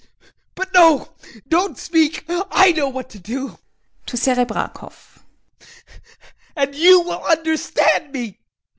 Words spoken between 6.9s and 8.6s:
will understand me!